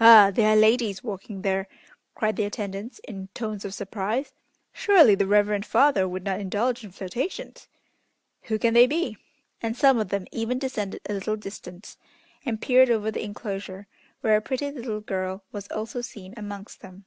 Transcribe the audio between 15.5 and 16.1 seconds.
was also